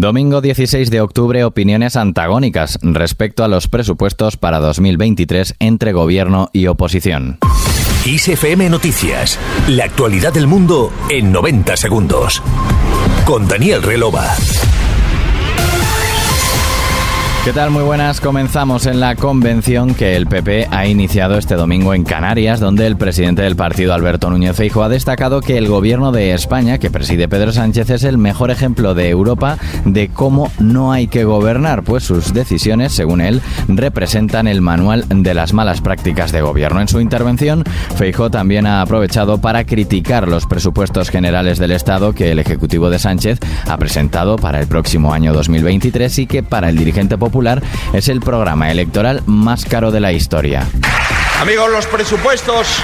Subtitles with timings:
[0.00, 6.68] Domingo 16 de octubre, opiniones antagónicas respecto a los presupuestos para 2023 entre gobierno y
[6.68, 7.38] oposición.
[8.06, 12.40] ISFM Noticias, la actualidad del mundo en 90 segundos.
[13.26, 14.36] Con Daniel Relova.
[17.48, 17.70] ¿Qué tal?
[17.70, 18.20] Muy buenas.
[18.20, 22.98] Comenzamos en la convención que el PP ha iniciado este domingo en Canarias, donde el
[22.98, 27.26] presidente del partido, Alberto Núñez Feijo, ha destacado que el gobierno de España, que preside
[27.26, 29.56] Pedro Sánchez, es el mejor ejemplo de Europa
[29.86, 35.32] de cómo no hay que gobernar, pues sus decisiones, según él, representan el manual de
[35.32, 36.82] las malas prácticas de gobierno.
[36.82, 37.64] En su intervención,
[37.96, 42.98] Feijo también ha aprovechado para criticar los presupuestos generales del Estado que el Ejecutivo de
[42.98, 47.37] Sánchez ha presentado para el próximo año 2023 y que para el dirigente popular
[47.92, 50.66] es el programa electoral más caro de la historia.
[51.40, 52.82] Amigos, los presupuestos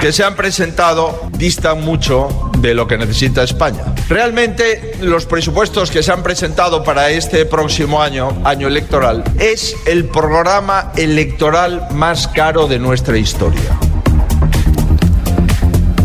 [0.00, 3.94] que se han presentado distan mucho de lo que necesita España.
[4.08, 10.06] Realmente los presupuestos que se han presentado para este próximo año, año electoral, es el
[10.06, 13.78] programa electoral más caro de nuestra historia.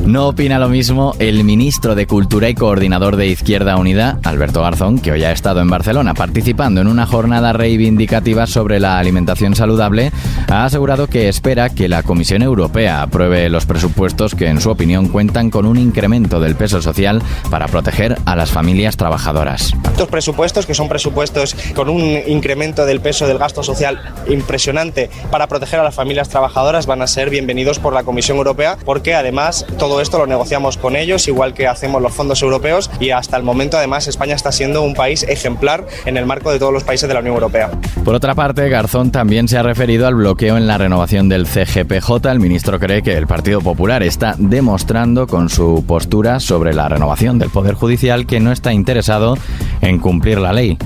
[0.07, 4.99] No opina lo mismo el ministro de Cultura y coordinador de Izquierda Unida, Alberto Garzón,
[4.99, 10.13] que hoy ha estado en Barcelona participando en una jornada reivindicativa sobre la alimentación saludable.
[10.47, 15.09] Ha asegurado que espera que la Comisión Europea apruebe los presupuestos que, en su opinión,
[15.09, 17.21] cuentan con un incremento del peso social
[17.51, 19.73] para proteger a las familias trabajadoras.
[19.91, 23.99] Estos presupuestos, que son presupuestos con un incremento del peso del gasto social
[24.29, 28.77] impresionante para proteger a las familias trabajadoras, van a ser bienvenidos por la Comisión Europea
[28.85, 33.11] porque además todo esto lo negociamos con ellos, igual que hacemos los fondos europeos y
[33.11, 36.73] hasta el momento además España está siendo un país ejemplar en el marco de todos
[36.73, 37.71] los países de la Unión Europea.
[38.03, 42.25] Por otra parte, Garzón también se ha referido al bloqueo en la renovación del CGPJ.
[42.31, 47.39] El ministro cree que el Partido Popular está demostrando con su postura sobre la renovación
[47.39, 49.37] del Poder Judicial que no está interesado
[49.81, 50.77] en cumplir la ley.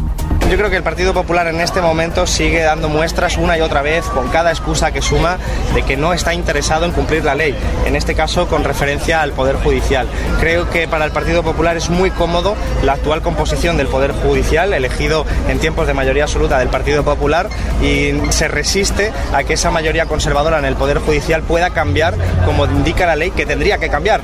[0.51, 3.81] Yo creo que el Partido Popular en este momento sigue dando muestras una y otra
[3.81, 5.37] vez, con cada excusa que suma,
[5.73, 9.31] de que no está interesado en cumplir la ley, en este caso con referencia al
[9.31, 10.09] Poder Judicial.
[10.41, 14.73] Creo que para el Partido Popular es muy cómodo la actual composición del Poder Judicial,
[14.73, 17.47] elegido en tiempos de mayoría absoluta del Partido Popular,
[17.81, 22.13] y se resiste a que esa mayoría conservadora en el Poder Judicial pueda cambiar
[22.45, 24.19] como indica la ley que tendría que cambiar.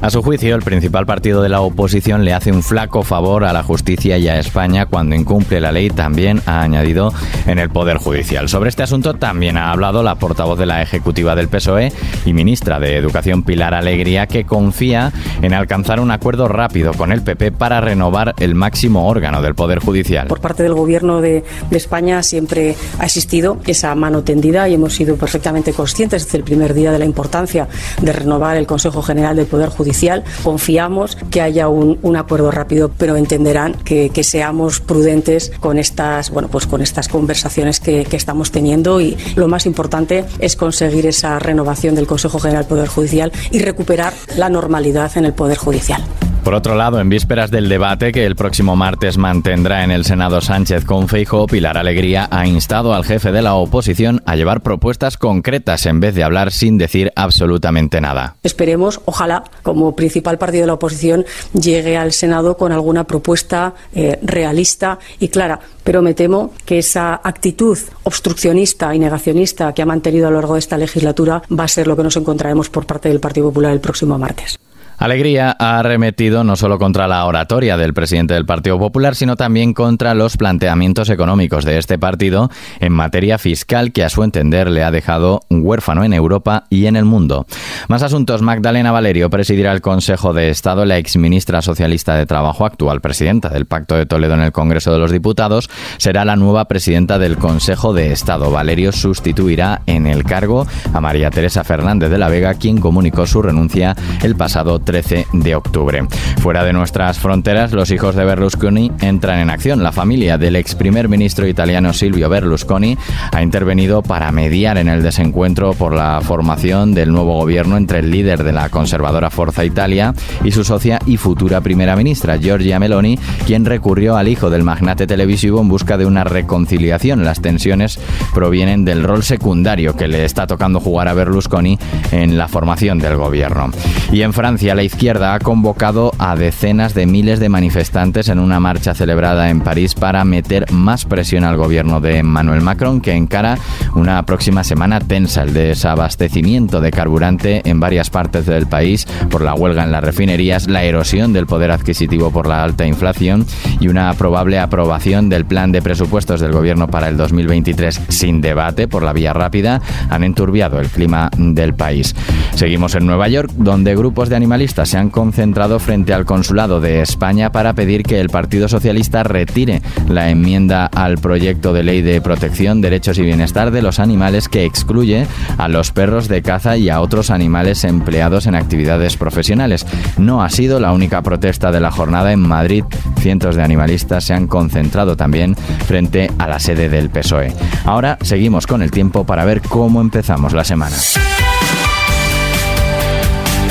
[0.00, 3.54] A su juicio, el principal partido de la oposición le hace un flaco favor a
[3.54, 7.12] la justicia y a España cuando incumple la ley, también ha añadido
[7.46, 8.50] en el Poder Judicial.
[8.50, 11.90] Sobre este asunto también ha hablado la portavoz de la Ejecutiva del PSOE
[12.26, 15.10] y ministra de Educación Pilar Alegría, que confía
[15.40, 19.78] en alcanzar un acuerdo rápido con el PP para renovar el máximo órgano del Poder
[19.78, 20.28] Judicial.
[20.28, 25.16] Por parte del Gobierno de, España siempre ha existido esa mano tendida y hemos sido
[25.16, 27.68] perfectamente conscientes desde el primer día de la importancia
[28.00, 29.93] de renovar el Consejo General del Poder Judicial
[30.42, 36.48] Confiamos que haya un, acuerdo rápido, pero entenderán que, que, seamos prudentes con estas, bueno,
[36.48, 41.38] pues con estas conversaciones que, que estamos teniendo y lo más importante es conseguir esa
[41.38, 46.02] renovación del Consejo General del Poder Judicial y recuperar la normalidad en el Poder Judicial.
[46.44, 50.42] Por otro lado, en vísperas del debate que el próximo martes mantendrá en el Senado
[50.42, 55.16] Sánchez con Feijo, Pilar Alegría ha instado al jefe de la oposición a llevar propuestas
[55.16, 58.36] concretas en vez de hablar sin decir absolutamente nada.
[58.42, 61.24] Esperemos, ojalá, como principal partido de la oposición,
[61.54, 65.60] llegue al Senado con alguna propuesta eh, realista y clara.
[65.82, 70.54] Pero me temo que esa actitud obstruccionista y negacionista que ha mantenido a lo largo
[70.54, 73.72] de esta legislatura va a ser lo que nos encontraremos por parte del Partido Popular
[73.72, 74.58] el próximo martes.
[74.98, 79.74] Alegría ha arremetido no solo contra la oratoria del presidente del Partido Popular, sino también
[79.74, 82.50] contra los planteamientos económicos de este partido
[82.80, 86.96] en materia fiscal que a su entender le ha dejado huérfano en Europa y en
[86.96, 87.46] el mundo.
[87.88, 88.42] Más asuntos.
[88.42, 90.84] Magdalena Valerio presidirá el Consejo de Estado.
[90.84, 94.98] La exministra socialista de Trabajo, actual presidenta del Pacto de Toledo en el Congreso de
[94.98, 98.50] los Diputados, será la nueva presidenta del Consejo de Estado.
[98.50, 103.42] Valerio sustituirá en el cargo a María Teresa Fernández de la Vega, quien comunicó su
[103.42, 106.06] renuncia el pasado 13 de octubre.
[106.40, 109.82] Fuera de nuestras fronteras, los hijos de Berlusconi entran en acción.
[109.82, 112.96] La familia del ex primer ministro italiano Silvio Berlusconi
[113.32, 118.10] ha intervenido para mediar en el desencuentro por la formación del nuevo gobierno entre el
[118.10, 120.14] líder de la conservadora Forza Italia
[120.44, 125.06] y su socia y futura primera ministra, Giorgia Meloni, quien recurrió al hijo del magnate
[125.06, 127.24] televisivo en busca de una reconciliación.
[127.24, 127.98] Las tensiones
[128.34, 131.78] provienen del rol secundario que le está tocando jugar a Berlusconi
[132.12, 133.70] en la formación del gobierno.
[134.12, 138.58] Y en Francia, la izquierda ha convocado a decenas de miles de manifestantes en una
[138.58, 143.58] marcha celebrada en París para meter más presión al gobierno de Emmanuel Macron, que encara
[143.94, 149.54] una próxima semana tensa, el desabastecimiento de carburante en varias partes del país por la
[149.54, 153.46] huelga en las refinerías, la erosión del poder adquisitivo por la alta inflación
[153.80, 158.88] y una probable aprobación del plan de presupuestos del gobierno para el 2023 sin debate
[158.88, 159.80] por la vía rápida
[160.10, 162.14] han enturbiado el clima del país.
[162.54, 167.02] Seguimos en Nueva York, donde grupos de animalistas se han concentrado frente al consulado de
[167.02, 172.20] España para pedir que el Partido Socialista retire la enmienda al proyecto de ley de
[172.22, 175.26] protección, derechos y bienestar de los animales que excluye
[175.58, 179.86] a los perros de caza y a otros animales empleados en actividades profesionales.
[180.16, 182.84] No ha sido la única protesta de la jornada en Madrid.
[183.18, 185.56] Cientos de animalistas se han concentrado también
[185.86, 187.52] frente a la sede del PSOE.
[187.84, 190.96] Ahora seguimos con el tiempo para ver cómo empezamos la semana.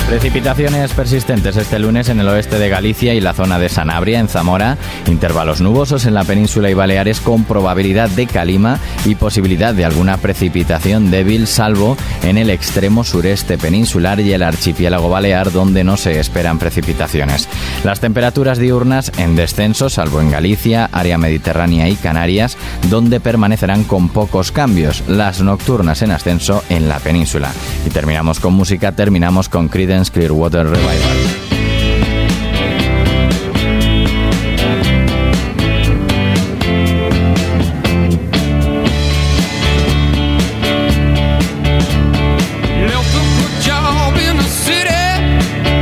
[0.08, 4.28] Precipitaciones persistentes este lunes en el oeste de Galicia y la zona de Sanabria, en
[4.28, 4.78] Zamora.
[5.08, 10.18] Intervalos nubosos en la península y Baleares con probabilidad de calima y posibilidad de alguna
[10.18, 16.20] precipitación débil, salvo en el extremo sureste peninsular y el archipiélago balear, donde no se
[16.20, 17.48] esperan precipitaciones.
[17.84, 22.58] Las temperaturas diurnas en descenso, salvo en Galicia, área mediterránea y Canarias,
[22.90, 25.04] donde permanecerán con pocos cambios.
[25.08, 27.52] Las nocturnas en ascenso en la península.
[27.88, 29.70] Y terminamos con música, terminamos con
[30.12, 31.18] Clearwater Revival.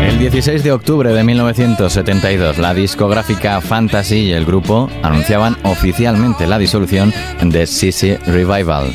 [0.07, 6.59] El 16 de octubre de 1972, la discográfica Fantasy y el grupo anunciaban oficialmente la
[6.59, 8.93] disolución de Sissy Revival.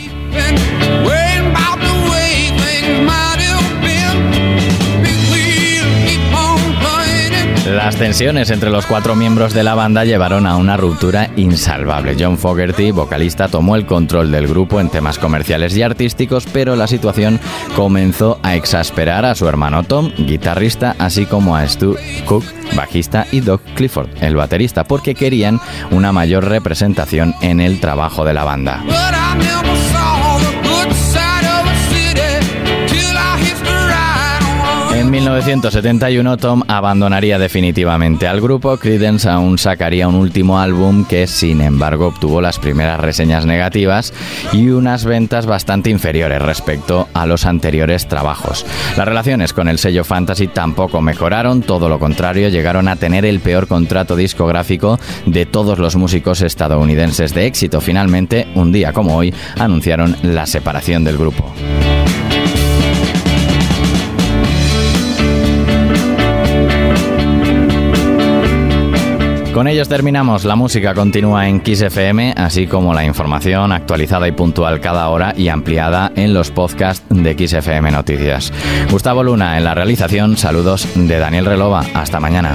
[7.67, 12.17] Las tensiones entre los cuatro miembros de la banda llevaron a una ruptura insalvable.
[12.19, 16.87] John Fogerty, vocalista, tomó el control del grupo en temas comerciales y artísticos, pero la
[16.87, 17.41] situación
[17.75, 22.45] comenzó a exasperar a su hermano Tom, guitarrista, así como a Stu Cook,
[22.77, 25.61] bajista, y Doug Clifford, el baterista, porque querían
[25.91, 28.85] una mayor representación en el trabajo de la banda.
[35.07, 41.61] En 1971 Tom abandonaría definitivamente al grupo, Creedence aún sacaría un último álbum que sin
[41.61, 44.13] embargo obtuvo las primeras reseñas negativas
[44.53, 48.67] y unas ventas bastante inferiores respecto a los anteriores trabajos.
[48.97, 53.39] Las relaciones con el sello Fantasy tampoco mejoraron, todo lo contrario, llegaron a tener el
[53.39, 57.81] peor contrato discográfico de todos los músicos estadounidenses de éxito.
[57.81, 61.55] Finalmente, un día como hoy, anunciaron la separación del grupo.
[69.57, 70.45] Con ellos terminamos.
[70.45, 75.33] La música continúa en Kiss FM, así como la información actualizada y puntual cada hora
[75.35, 78.53] y ampliada en los podcasts de Kiss FM Noticias.
[78.91, 80.37] Gustavo Luna en la realización.
[80.37, 81.87] Saludos de Daniel Relova.
[81.95, 82.55] Hasta mañana.